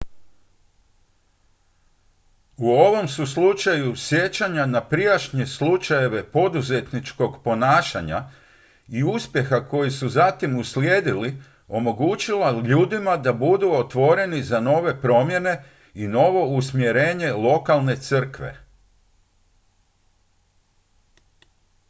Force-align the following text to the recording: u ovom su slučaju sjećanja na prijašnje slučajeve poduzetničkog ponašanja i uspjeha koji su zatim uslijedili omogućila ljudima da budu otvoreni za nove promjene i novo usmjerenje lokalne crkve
u 2.57 2.69
ovom 2.71 3.07
su 3.07 3.25
slučaju 3.27 3.95
sjećanja 3.95 4.65
na 4.65 4.83
prijašnje 4.87 5.45
slučajeve 5.45 6.31
poduzetničkog 6.31 7.43
ponašanja 7.43 8.23
i 8.87 9.03
uspjeha 9.03 9.67
koji 9.67 9.91
su 9.91 10.09
zatim 10.09 10.57
uslijedili 10.59 11.43
omogućila 11.67 12.61
ljudima 12.65 13.17
da 13.17 13.33
budu 13.33 13.69
otvoreni 13.71 14.43
za 14.43 14.59
nove 14.59 15.01
promjene 15.01 15.63
i 15.93 16.07
novo 16.07 16.45
usmjerenje 16.45 17.31
lokalne 17.33 17.95
crkve 17.97 18.57